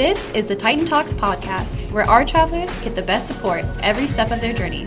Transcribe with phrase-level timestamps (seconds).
[0.00, 4.30] This is the Titan Talks podcast, where our travelers get the best support every step
[4.30, 4.86] of their journey.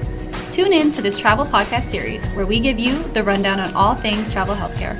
[0.50, 3.94] Tune in to this travel podcast series, where we give you the rundown on all
[3.94, 5.00] things travel healthcare.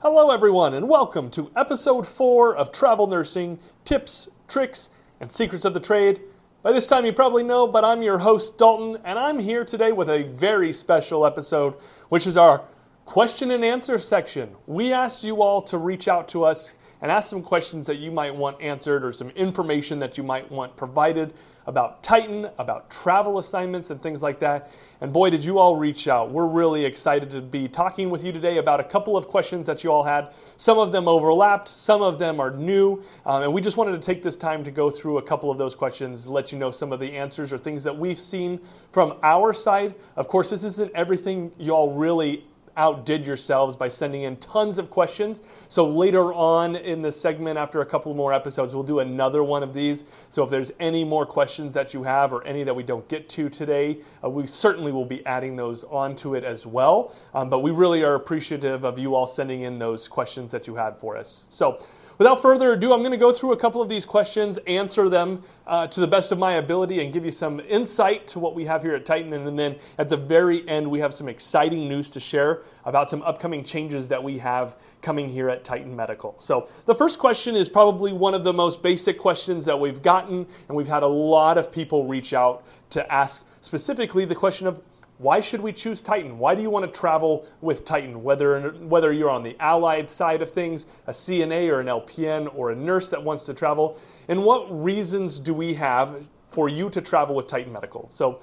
[0.00, 5.72] Hello, everyone, and welcome to episode four of Travel Nursing Tips, Tricks, and Secrets of
[5.72, 6.20] the Trade.
[6.64, 9.92] By this time, you probably know, but I'm your host, Dalton, and I'm here today
[9.92, 11.74] with a very special episode,
[12.08, 12.62] which is our
[13.04, 14.48] question and answer section.
[14.66, 18.10] We asked you all to reach out to us and ask some questions that you
[18.10, 21.34] might want answered or some information that you might want provided
[21.66, 24.70] about Titan, about travel assignments, and things like that.
[25.02, 26.30] And boy, did you all reach out.
[26.30, 29.84] We're really excited to be talking with you today about a couple of questions that
[29.84, 30.32] you all had.
[30.56, 33.98] Some of them overlapped, some of them are new, um, and we just wanted to
[34.00, 36.90] take this time to go through a couple of those questions, let you know some
[36.90, 38.58] of the answers or things that we've seen
[38.92, 39.94] from our side.
[40.16, 42.46] Of course, this isn't everything you all really
[42.76, 45.42] outdid yourselves by sending in tons of questions.
[45.68, 49.62] So later on in the segment, after a couple more episodes, we'll do another one
[49.62, 50.04] of these.
[50.30, 53.28] So if there's any more questions that you have or any that we don't get
[53.30, 57.14] to today, uh, we certainly will be adding those onto it as well.
[57.34, 60.74] Um, but we really are appreciative of you all sending in those questions that you
[60.74, 61.46] had for us.
[61.50, 61.78] So
[62.16, 65.42] Without further ado, I'm going to go through a couple of these questions, answer them
[65.66, 68.64] uh, to the best of my ability, and give you some insight to what we
[68.66, 69.32] have here at Titan.
[69.32, 73.20] And then at the very end, we have some exciting news to share about some
[73.22, 76.36] upcoming changes that we have coming here at Titan Medical.
[76.38, 80.46] So, the first question is probably one of the most basic questions that we've gotten,
[80.68, 84.80] and we've had a lot of people reach out to ask specifically the question of
[85.18, 86.38] why should we choose Titan?
[86.38, 88.22] Why do you want to travel with Titan?
[88.22, 92.72] Whether, whether you're on the allied side of things, a CNA or an LPN or
[92.72, 93.98] a nurse that wants to travel,
[94.28, 98.08] and what reasons do we have for you to travel with Titan Medical?
[98.10, 98.40] So,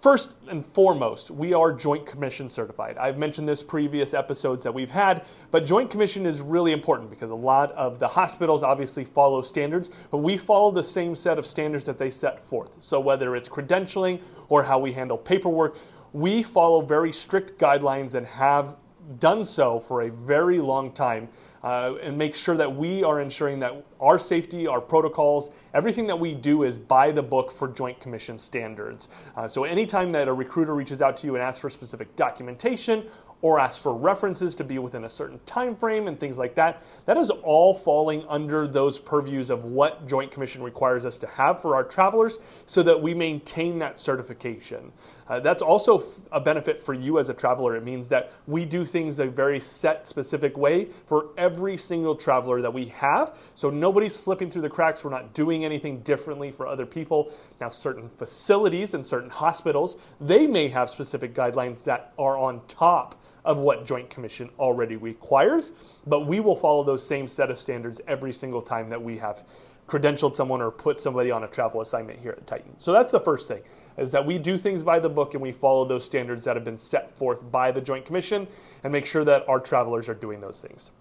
[0.00, 2.96] First and foremost, we are Joint Commission certified.
[2.96, 7.28] I've mentioned this previous episodes that we've had, but Joint Commission is really important because
[7.28, 11.44] a lot of the hospitals obviously follow standards, but we follow the same set of
[11.44, 12.78] standards that they set forth.
[12.80, 15.76] So whether it's credentialing or how we handle paperwork,
[16.12, 18.76] we follow very strict guidelines and have
[19.18, 21.28] done so for a very long time
[21.64, 26.18] uh, and make sure that we are ensuring that our safety, our protocols, everything that
[26.18, 29.08] we do is by the book for Joint Commission standards.
[29.36, 33.04] Uh, so anytime that a recruiter reaches out to you and asks for specific documentation
[33.42, 36.82] or ask for references to be within a certain time frame and things like that.
[37.06, 41.62] That is all falling under those purviews of what Joint Commission requires us to have
[41.62, 44.92] for our travelers so that we maintain that certification.
[45.28, 46.02] Uh, that's also
[46.32, 47.76] a benefit for you as a traveler.
[47.76, 52.60] It means that we do things a very set, specific way for every single traveler
[52.60, 53.38] that we have.
[53.54, 55.04] So nobody's slipping through the cracks.
[55.04, 57.32] We're not doing anything differently for other people.
[57.60, 63.16] Now, certain facilities and certain hospitals, they may have specific guidelines that are on top
[63.44, 65.72] of what Joint Commission already requires,
[66.06, 69.44] but we will follow those same set of standards every single time that we have
[69.86, 72.72] credentialed someone or put somebody on a travel assignment here at Titan.
[72.78, 73.62] So that's the first thing,
[73.98, 76.64] is that we do things by the book and we follow those standards that have
[76.64, 78.46] been set forth by the Joint Commission
[78.84, 80.92] and make sure that our travelers are doing those things.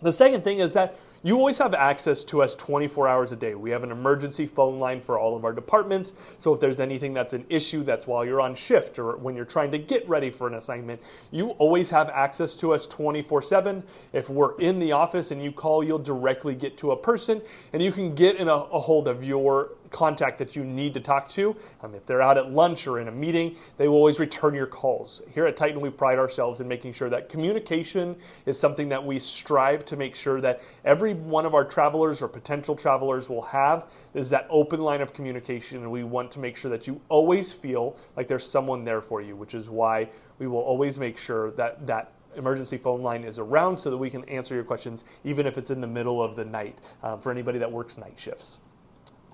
[0.00, 3.54] The second thing is that you always have access to us 24 hours a day.
[3.54, 6.14] We have an emergency phone line for all of our departments.
[6.38, 9.44] So if there's anything that's an issue that's while you're on shift or when you're
[9.44, 11.00] trying to get ready for an assignment,
[11.30, 13.82] you always have access to us 24 7.
[14.12, 17.40] If we're in the office and you call, you'll directly get to a person
[17.72, 21.00] and you can get in a, a hold of your contact that you need to
[21.00, 21.54] talk to.
[21.82, 24.66] Um, if they're out at lunch or in a meeting, they will always return your
[24.66, 25.22] calls.
[25.32, 28.16] Here at Titan, we pride ourselves in making sure that communication
[28.46, 32.28] is something that we strive to make sure that every one of our travelers or
[32.28, 35.82] potential travelers will have is that open line of communication.
[35.82, 39.20] And we want to make sure that you always feel like there's someone there for
[39.20, 40.08] you, which is why
[40.38, 44.10] we will always make sure that that emergency phone line is around so that we
[44.10, 47.30] can answer your questions even if it's in the middle of the night um, for
[47.30, 48.60] anybody that works night shifts.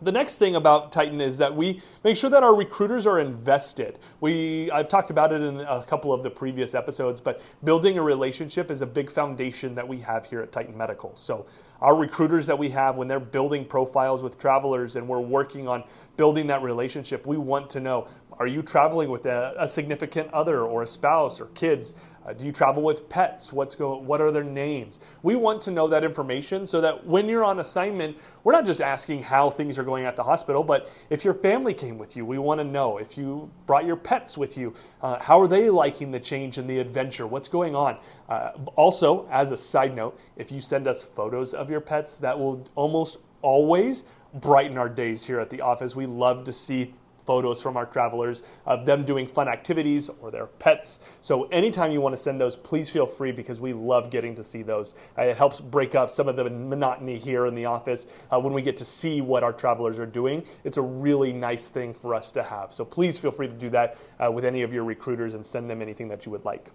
[0.01, 3.99] The next thing about Titan is that we make sure that our recruiters are invested.
[4.21, 8.03] We, I've talked about it in a couple of the previous episodes, but building a
[8.03, 11.17] relationship is a big foundation that we have here at Titan Medical.
[11.17, 11.47] So,
[11.81, 15.85] our recruiters that we have, when they're building profiles with travelers and we're working on
[16.17, 18.09] building that relationship, we want to know
[18.39, 21.95] are you traveling with a, a significant other or a spouse or kids?
[22.25, 23.53] Uh, do you travel with pets?
[23.53, 25.01] What's go, what are their names?
[25.23, 28.81] We want to know that information so that when you're on assignment, we're not just
[28.81, 32.27] asking how things are going at the hospital, but if your family came with you,
[32.27, 32.99] we want to know.
[32.99, 36.69] If you brought your pets with you, uh, how are they liking the change and
[36.69, 37.27] the adventure?
[37.27, 37.97] What's going on?
[38.29, 42.39] Uh, also, as a side note, if you send us photos of your pets, that
[42.39, 44.05] will almost always
[44.35, 45.97] brighten our days here at the office.
[45.97, 46.93] We love to see
[47.29, 51.01] photos from our travelers of them doing fun activities or their pets.
[51.21, 54.43] So anytime you want to send those, please feel free because we love getting to
[54.43, 54.95] see those.
[55.19, 58.55] Uh, it helps break up some of the monotony here in the office uh, when
[58.55, 60.43] we get to see what our travelers are doing.
[60.65, 62.73] It's a really nice thing for us to have.
[62.73, 65.69] So please feel free to do that uh, with any of your recruiters and send
[65.69, 66.71] them anything that you would like.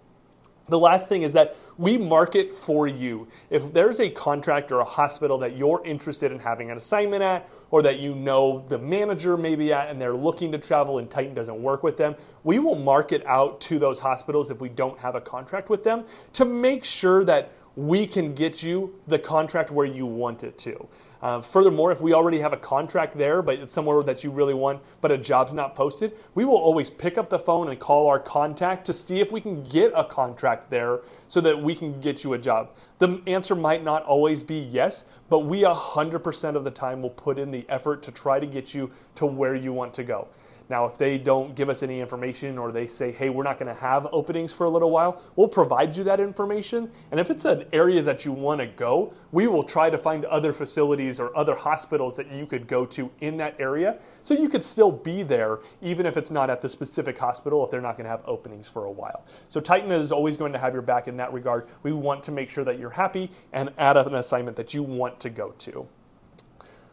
[0.68, 3.28] The last thing is that we market for you.
[3.50, 7.48] If there's a contract or a hospital that you're interested in having an assignment at,
[7.70, 11.10] or that you know the manager may be at and they're looking to travel and
[11.10, 14.98] Titan doesn't work with them, we will market out to those hospitals if we don't
[14.98, 19.70] have a contract with them to make sure that we can get you the contract
[19.70, 20.88] where you want it to.
[21.24, 24.52] Uh, furthermore, if we already have a contract there, but it's somewhere that you really
[24.52, 28.06] want, but a job's not posted, we will always pick up the phone and call
[28.08, 31.98] our contact to see if we can get a contract there so that we can
[32.00, 32.68] get you a job.
[32.98, 37.38] The answer might not always be yes, but we 100% of the time will put
[37.38, 40.28] in the effort to try to get you to where you want to go.
[40.68, 43.72] Now, if they don't give us any information or they say, hey, we're not going
[43.72, 46.90] to have openings for a little while, we'll provide you that information.
[47.10, 50.24] And if it's an area that you want to go, we will try to find
[50.24, 54.48] other facilities or other hospitals that you could go to in that area so you
[54.48, 57.96] could still be there, even if it's not at the specific hospital, if they're not
[57.96, 59.24] going to have openings for a while.
[59.50, 61.66] So Titan is always going to have your back in that regard.
[61.82, 65.20] We want to make sure that you're happy and at an assignment that you want
[65.20, 65.86] to go to.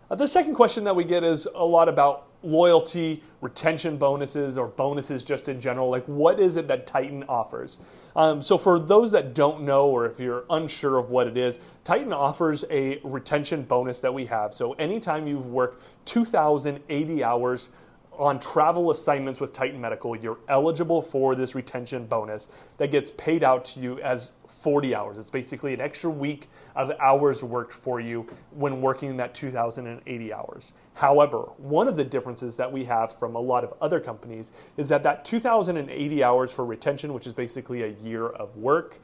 [0.10, 4.68] Uh, the second question that we get is a lot about loyalty, retention bonuses, or
[4.68, 5.90] bonuses just in general?
[5.90, 7.78] Like, what is it that Titan offers?
[8.16, 11.60] Um, so, for those that don't know, or if you're unsure of what it is,
[11.84, 14.54] Titan offers a retention bonus that we have.
[14.54, 17.70] So, anytime you've worked 2,080 hours
[18.22, 23.44] on travel assignments with Titan Medical, you're eligible for this retention bonus that gets paid
[23.44, 25.18] out to you as 40 hours.
[25.18, 30.74] It's basically an extra week of hours worked for you when working that 2,080 hours.
[30.94, 34.88] However, one of the differences that we have from a lot of other companies is
[34.90, 39.00] that that 2,080 hours for retention, which is basically a year of work,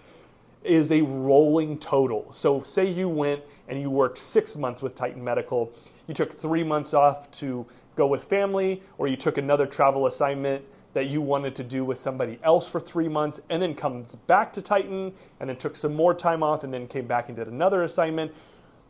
[0.64, 2.31] is a rolling total.
[2.31, 5.72] So, say you went and you worked six months with Titan Medical,
[6.08, 7.66] you took three months off to
[7.97, 11.97] go with family, or you took another travel assignment that you wanted to do with
[11.97, 15.11] somebody else for three months, and then comes back to Titan,
[15.41, 18.31] and then took some more time off, and then came back and did another assignment.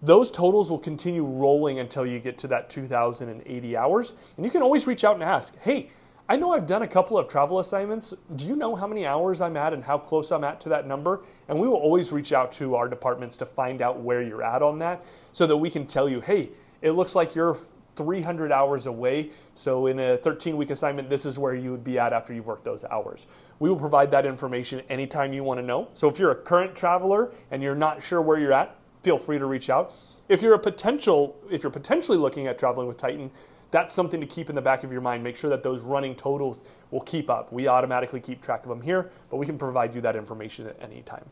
[0.04, 4.14] Those totals will continue rolling until you get to that 2,080 hours.
[4.36, 5.90] And you can always reach out and ask, hey,
[6.30, 8.14] I know I've done a couple of travel assignments.
[8.36, 10.86] Do you know how many hours I'm at and how close I'm at to that
[10.86, 11.22] number?
[11.48, 14.62] And we will always reach out to our departments to find out where you're at
[14.62, 16.50] on that so that we can tell you, hey,
[16.82, 17.58] it looks like you're
[17.98, 19.32] 300 hours away.
[19.56, 22.48] So, in a 13 week assignment, this is where you would be at after you've
[22.48, 23.28] worked those hours.
[23.60, 25.90] We will provide that information anytime you want to know.
[25.94, 29.40] So, if you're a current traveler and you're not sure where you're at, feel free
[29.40, 29.94] to reach out.
[30.30, 33.32] If you're a potential, if you're potentially looking at traveling with Titan,
[33.72, 35.24] that's something to keep in the back of your mind.
[35.24, 37.52] Make sure that those running totals will keep up.
[37.52, 40.78] We automatically keep track of them here, but we can provide you that information at
[40.82, 41.26] any time.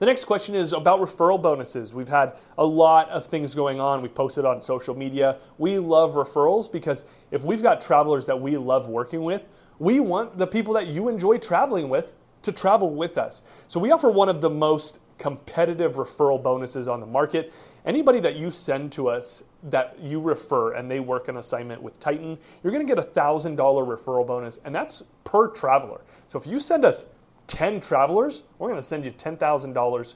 [0.00, 1.94] The next question is about referral bonuses.
[1.94, 4.02] We've had a lot of things going on.
[4.02, 5.38] We've posted on social media.
[5.56, 9.42] We love referrals because if we've got travelers that we love working with,
[9.78, 13.42] we want the people that you enjoy traveling with to travel with us.
[13.68, 17.52] So we offer one of the most competitive referral bonuses on the market.
[17.86, 22.00] Anybody that you send to us that you refer and they work an assignment with
[22.00, 26.00] Titan, you're going to get a $1,000 referral bonus, and that's per traveler.
[26.26, 27.06] So if you send us
[27.46, 30.14] 10 travelers, we're going to send you $10,000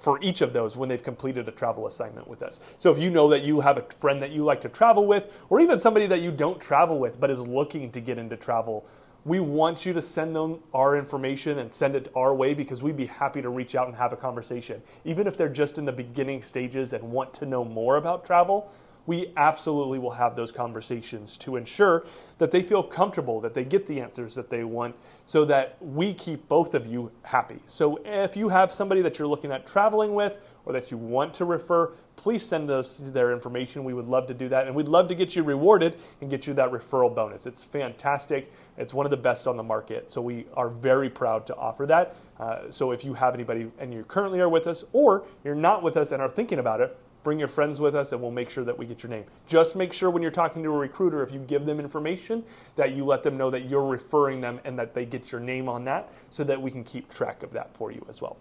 [0.00, 2.60] for each of those when they've completed a travel assignment with us.
[2.78, 5.44] So if you know that you have a friend that you like to travel with,
[5.48, 8.86] or even somebody that you don't travel with but is looking to get into travel,
[9.24, 12.96] we want you to send them our information and send it our way because we'd
[12.96, 14.80] be happy to reach out and have a conversation.
[15.04, 18.70] Even if they're just in the beginning stages and want to know more about travel,
[19.06, 22.04] we absolutely will have those conversations to ensure
[22.38, 24.94] that they feel comfortable, that they get the answers that they want,
[25.26, 27.58] so that we keep both of you happy.
[27.66, 31.32] So if you have somebody that you're looking at traveling with or that you want
[31.34, 33.84] to refer, please send us their information.
[33.84, 34.66] We would love to do that.
[34.66, 37.46] And we'd love to get you rewarded and get you that referral bonus.
[37.46, 38.52] It's fantastic.
[38.76, 40.10] It's one of the best on the market.
[40.10, 42.16] So we are very proud to offer that.
[42.40, 45.82] Uh, so if you have anybody and you currently are with us or you're not
[45.82, 48.48] with us and are thinking about it, bring your friends with us and we'll make
[48.48, 49.24] sure that we get your name.
[49.48, 52.44] Just make sure when you're talking to a recruiter, if you give them information,
[52.76, 55.68] that you let them know that you're referring them and that they get your name
[55.68, 58.36] on that so that we can keep track of that for you as well.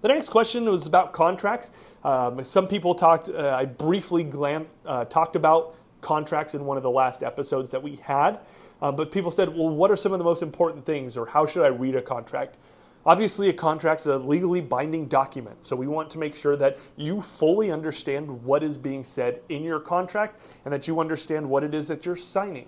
[0.00, 1.70] The next question was about contracts.
[2.02, 6.82] Um, some people talked, uh, I briefly glam- uh, talked about contracts in one of
[6.82, 8.40] the last episodes that we had.
[8.82, 11.46] Uh, but people said, well, what are some of the most important things, or how
[11.46, 12.56] should I read a contract?
[13.06, 16.78] Obviously, a contract is a legally binding document, so we want to make sure that
[16.96, 21.62] you fully understand what is being said in your contract and that you understand what
[21.62, 22.66] it is that you're signing.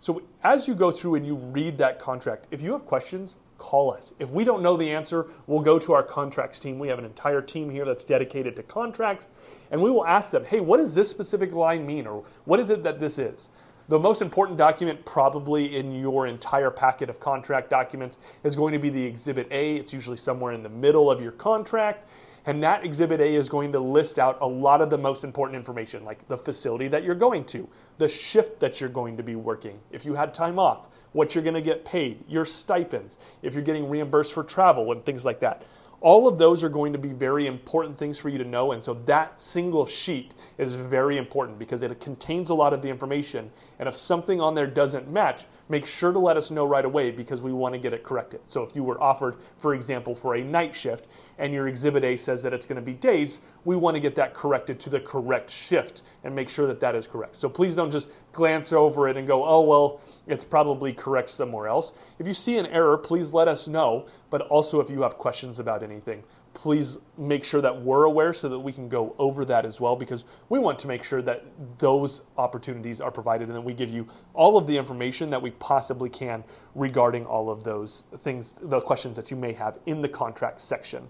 [0.00, 3.92] So as you go through and you read that contract, if you have questions, call
[3.92, 4.12] us.
[4.18, 6.78] If we don't know the answer, we'll go to our contracts team.
[6.78, 9.28] We have an entire team here that's dedicated to contracts,
[9.70, 12.06] and we will ask them, hey, what does this specific line mean?
[12.06, 13.50] Or what is it that this is?
[13.88, 18.78] The most important document, probably in your entire packet of contract documents, is going to
[18.78, 19.76] be the Exhibit A.
[19.76, 22.06] It's usually somewhere in the middle of your contract.
[22.44, 25.56] And that Exhibit A is going to list out a lot of the most important
[25.56, 27.66] information, like the facility that you're going to,
[27.96, 31.44] the shift that you're going to be working, if you had time off, what you're
[31.44, 35.40] going to get paid, your stipends, if you're getting reimbursed for travel, and things like
[35.40, 35.64] that.
[36.00, 38.72] All of those are going to be very important things for you to know.
[38.72, 42.88] And so that single sheet is very important because it contains a lot of the
[42.88, 43.50] information.
[43.78, 47.10] And if something on there doesn't match, make sure to let us know right away
[47.10, 48.40] because we want to get it corrected.
[48.44, 51.08] So if you were offered, for example, for a night shift
[51.38, 54.14] and your exhibit A says that it's going to be days, we want to get
[54.16, 57.36] that corrected to the correct shift and make sure that that is correct.
[57.36, 61.68] So please don't just glance over it and go, oh, well, it's probably correct somewhere
[61.68, 61.92] else.
[62.18, 64.06] If you see an error, please let us know.
[64.30, 66.22] But also, if you have questions about anything,
[66.58, 69.94] please make sure that we're aware so that we can go over that as well
[69.94, 71.44] because we want to make sure that
[71.78, 75.52] those opportunities are provided and that we give you all of the information that we
[75.52, 76.42] possibly can
[76.74, 81.06] regarding all of those things, the questions that you may have in the contract section.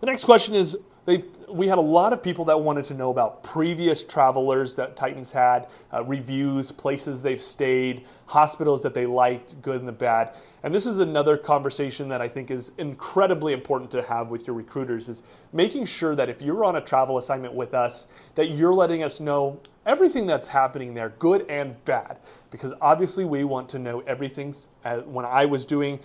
[0.00, 3.10] The next question is they, we had a lot of people that wanted to know
[3.10, 9.60] about previous travelers that Titans had, uh, reviews, places they've stayed, hospitals that they liked,
[9.62, 10.36] good and the bad.
[10.62, 14.54] And this is another conversation that I think is incredibly important to have with your
[14.54, 18.74] recruiters is making sure that if you're on a travel assignment with us, that you're
[18.74, 19.58] letting us know
[19.90, 22.18] everything that's happening there, good and bad.
[22.52, 24.54] Because obviously, we want to know everything.
[24.84, 25.98] Uh, when I was doing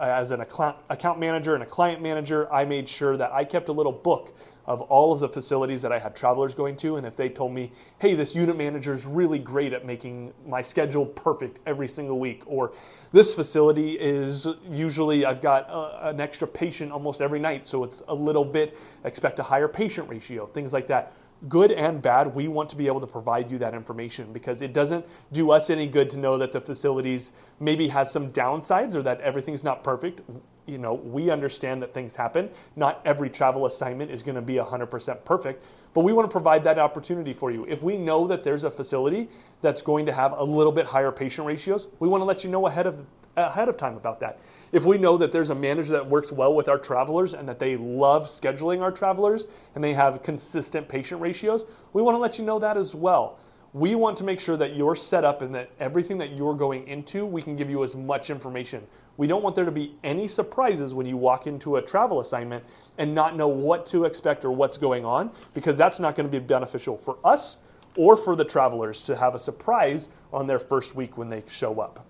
[0.00, 3.72] as an account manager and a client manager, I made sure that I kept a
[3.72, 6.96] little book of all of the facilities that I had travelers going to.
[6.96, 10.60] And if they told me, hey, this unit manager is really great at making my
[10.60, 12.72] schedule perfect every single week, or
[13.12, 17.84] this facility is usually I've got a, uh, an extra patient almost every night, so
[17.84, 21.12] it's a little bit, expect a higher patient ratio, things like that
[21.48, 24.72] good and bad, we want to be able to provide you that information because it
[24.72, 29.02] doesn't do us any good to know that the facilities maybe has some downsides or
[29.02, 30.22] that everything's not perfect.
[30.66, 32.50] You know, we understand that things happen.
[32.74, 36.64] Not every travel assignment is going to be 100% perfect, but we want to provide
[36.64, 37.64] that opportunity for you.
[37.66, 39.28] If we know that there's a facility
[39.62, 42.50] that's going to have a little bit higher patient ratios, we want to let you
[42.50, 43.06] know ahead of
[43.36, 44.38] ahead of time about that.
[44.72, 47.58] If we know that there's a manager that works well with our travelers and that
[47.58, 52.38] they love scheduling our travelers and they have consistent patient ratios, we want to let
[52.38, 53.38] you know that as well.
[53.72, 56.88] We want to make sure that you're set up and that everything that you're going
[56.88, 58.86] into, we can give you as much information.
[59.16, 62.64] We don't want there to be any surprises when you walk into a travel assignment
[62.98, 66.40] and not know what to expect or what's going on, because that's not going to
[66.40, 67.58] be beneficial for us
[67.96, 71.80] or for the travelers to have a surprise on their first week when they show
[71.80, 72.04] up.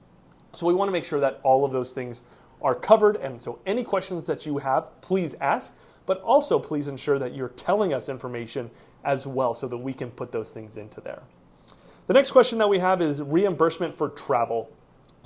[0.54, 2.24] So we want to make sure that all of those things
[2.60, 3.16] are covered.
[3.16, 5.72] And so any questions that you have, please ask.
[6.06, 8.70] But also, please ensure that you're telling us information
[9.04, 11.22] as well so that we can put those things into there.
[12.06, 14.70] The next question that we have is reimbursement for travel.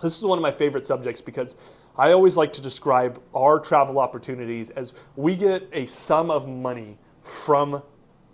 [0.00, 1.56] This is one of my favorite subjects because
[1.96, 6.98] I always like to describe our travel opportunities as we get a sum of money
[7.20, 7.82] from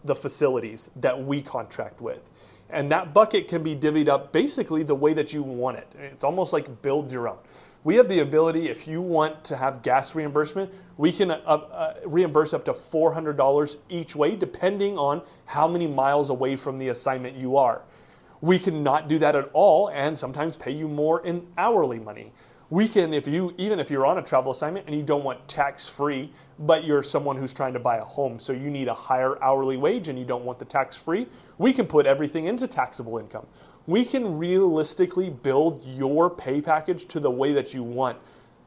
[0.04, 2.30] the facilities that we contract with.
[2.70, 5.92] And that bucket can be divvied up basically the way that you want it.
[5.98, 7.38] It's almost like build your own.
[7.84, 11.94] We have the ability, if you want to have gas reimbursement, we can uh, uh,
[12.04, 17.36] reimburse up to $400 each way, depending on how many miles away from the assignment
[17.36, 17.82] you are.
[18.40, 22.32] We can not do that at all and sometimes pay you more in hourly money.
[22.68, 25.46] We can if you even if you're on a travel assignment and you don't want
[25.46, 28.94] tax free but you're someone who's trying to buy a home so you need a
[28.94, 31.28] higher hourly wage and you don't want the tax free
[31.58, 33.46] we can put everything into taxable income.
[33.86, 38.18] We can realistically build your pay package to the way that you want.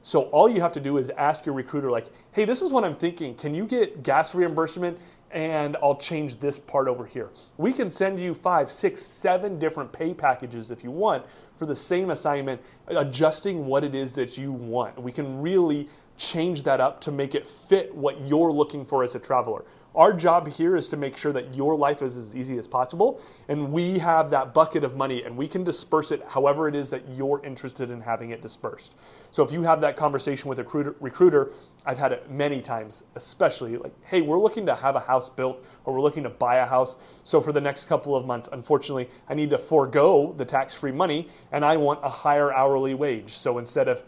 [0.01, 2.85] So all you have to do is ask your recruiter like hey this is what
[2.85, 3.35] i'm thinking.
[3.35, 4.97] Can you get gas reimbursement
[5.31, 7.29] and I'll change this part over here.
[7.57, 11.25] We can send you five, six, seven different pay packages if you want
[11.57, 14.99] for the same assignment, adjusting what it is that you want.
[15.01, 19.15] We can really change that up to make it fit what you're looking for as
[19.15, 19.63] a traveler.
[19.95, 23.21] Our job here is to make sure that your life is as easy as possible,
[23.47, 26.91] and we have that bucket of money and we can disperse it however it is
[26.91, 28.95] that you're interested in having it dispersed.
[29.31, 31.51] So if you have that conversation with a recruiter,
[31.85, 35.65] I've had it many times, especially like, hey, we're looking to have a house built
[35.85, 36.97] or we're looking to buy a house.
[37.23, 40.91] So for the next couple of months, unfortunately, I need to forego the tax free
[40.91, 43.31] money and I want a higher hourly wage.
[43.31, 44.03] So instead of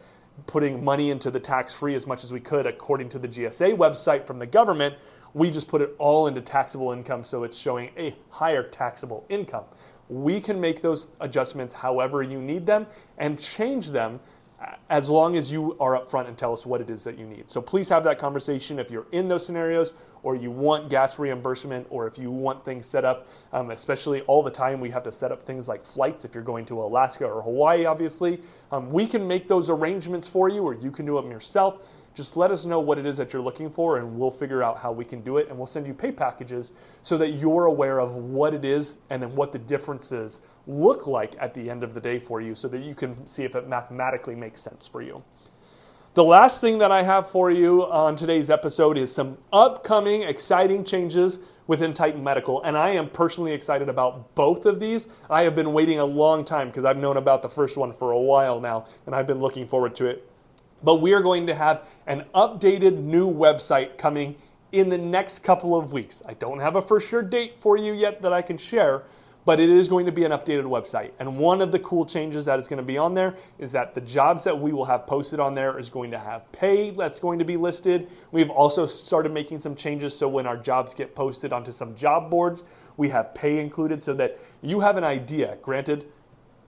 [0.45, 3.75] putting money into the tax free as much as we could according to the GSA
[3.75, 4.95] website from the government,
[5.33, 9.65] we just put it all into taxable income so it's showing a higher taxable income.
[10.09, 12.85] we can make those adjustments however you need them
[13.17, 14.19] and change them
[14.89, 17.49] as long as you are upfront and tell us what it is that you need.
[17.49, 21.87] So please have that conversation if you're in those scenarios or you want gas reimbursement
[21.89, 25.11] or if you want things set up, um, especially all the time we have to
[25.11, 28.39] set up things like flights if you're going to Alaska or Hawaii, obviously.
[28.71, 31.87] Um, we can make those arrangements for you or you can do them yourself.
[32.13, 34.77] Just let us know what it is that you're looking for, and we'll figure out
[34.77, 35.47] how we can do it.
[35.47, 39.21] And we'll send you pay packages so that you're aware of what it is and
[39.21, 42.67] then what the differences look like at the end of the day for you so
[42.67, 45.23] that you can see if it mathematically makes sense for you.
[46.13, 50.83] The last thing that I have for you on today's episode is some upcoming exciting
[50.83, 55.07] changes within Titan Medical, and I am personally excited about both of these.
[55.29, 58.11] I have been waiting a long time because I've known about the first one for
[58.11, 60.29] a while now, and I've been looking forward to it.
[60.83, 64.35] But we are going to have an updated new website coming
[64.71, 66.23] in the next couple of weeks.
[66.25, 69.03] I don't have a for sure date for you yet that I can share,
[69.43, 71.11] but it is going to be an updated website.
[71.19, 73.93] And one of the cool changes that is going to be on there is that
[73.93, 77.19] the jobs that we will have posted on there is going to have pay that's
[77.19, 78.07] going to be listed.
[78.31, 82.29] We've also started making some changes so when our jobs get posted onto some job
[82.29, 82.65] boards,
[82.97, 85.57] we have pay included so that you have an idea.
[85.61, 86.05] Granted,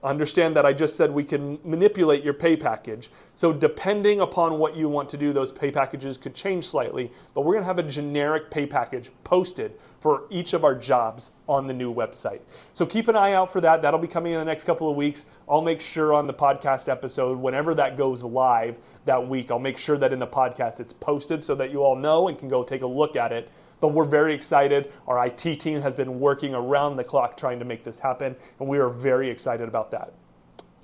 [0.04, 3.10] Understand that I just said we can manipulate your pay package.
[3.36, 7.10] So, depending upon what you want to do, those pay packages could change slightly.
[7.32, 11.30] But we're going to have a generic pay package posted for each of our jobs
[11.48, 12.40] on the new website.
[12.74, 13.80] So, keep an eye out for that.
[13.80, 15.24] That'll be coming in the next couple of weeks.
[15.48, 19.78] I'll make sure on the podcast episode, whenever that goes live that week, I'll make
[19.78, 22.62] sure that in the podcast it's posted so that you all know and can go
[22.62, 23.48] take a look at it
[23.84, 24.90] but we're very excited.
[25.06, 28.66] Our IT team has been working around the clock trying to make this happen, and
[28.66, 30.14] we are very excited about that.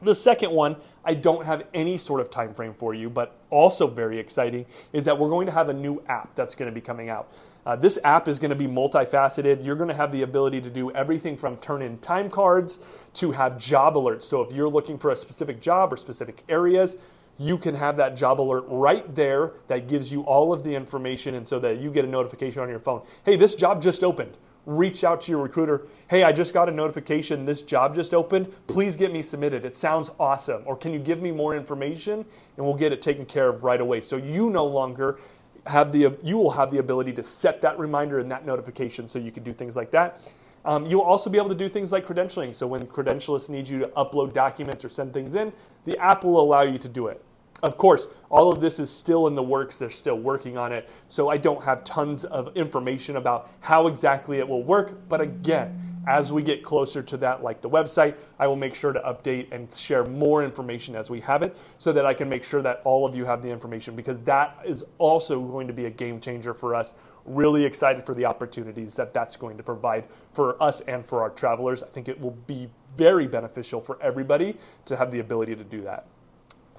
[0.03, 3.87] The second one, I don't have any sort of time frame for you, but also
[3.87, 6.83] very exciting is that we're going to have a new app that's going to be
[6.83, 7.33] coming out.
[7.65, 9.65] Uh, this app is going to be multifaceted.
[9.65, 12.81] You're going to have the ability to do everything from turn in time cards
[13.15, 14.25] to have job alerts.
[14.25, 16.99] So if you're looking for a specific job or specific areas,
[17.39, 21.35] you can have that job alert right there that gives you all of the information
[21.35, 23.03] and so that you get a notification on your phone.
[23.25, 24.37] Hey, this job just opened.
[24.67, 25.87] Reach out to your recruiter.
[26.09, 27.47] Hey, I just got a notification.
[27.47, 28.53] This job just opened.
[28.67, 29.65] Please get me submitted.
[29.65, 30.63] It sounds awesome.
[30.67, 32.25] Or can you give me more information
[32.57, 34.01] and we'll get it taken care of right away.
[34.03, 35.19] So you no longer
[35.67, 39.19] have the you will have the ability to set that reminder and that notification so
[39.19, 40.33] you can do things like that.
[40.65, 42.55] Um, you'll also be able to do things like credentialing.
[42.55, 45.53] So when credentialists need you to upload documents or send things in,
[45.85, 47.23] the app will allow you to do it.
[47.63, 49.79] Of course, all of this is still in the works.
[49.79, 50.89] They're still working on it.
[51.09, 55.09] So I don't have tons of information about how exactly it will work.
[55.09, 58.93] But again, as we get closer to that, like the website, I will make sure
[58.93, 62.45] to update and share more information as we have it so that I can make
[62.45, 65.85] sure that all of you have the information because that is also going to be
[65.85, 66.95] a game changer for us.
[67.25, 71.31] Really excited for the opportunities that that's going to provide for us and for our
[71.31, 71.83] travelers.
[71.83, 74.57] I think it will be very beneficial for everybody
[74.87, 76.07] to have the ability to do that.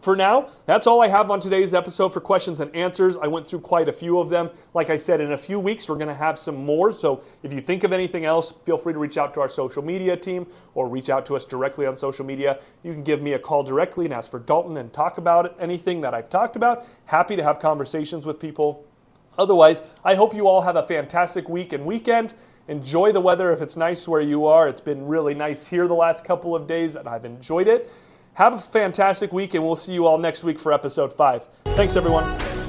[0.01, 3.17] For now, that's all I have on today's episode for questions and answers.
[3.17, 4.49] I went through quite a few of them.
[4.73, 6.91] Like I said, in a few weeks, we're going to have some more.
[6.91, 9.84] So if you think of anything else, feel free to reach out to our social
[9.84, 12.60] media team or reach out to us directly on social media.
[12.82, 16.01] You can give me a call directly and ask for Dalton and talk about anything
[16.01, 16.88] that I've talked about.
[17.06, 18.84] Happy to have conversations with people.
[19.38, 22.34] Otherwise, I hope you all have a fantastic week and weekend.
[22.67, 24.67] Enjoy the weather if it's nice where you are.
[24.67, 27.91] It's been really nice here the last couple of days, and I've enjoyed it.
[28.34, 31.46] Have a fantastic week, and we'll see you all next week for episode five.
[31.65, 32.61] Thanks, everyone.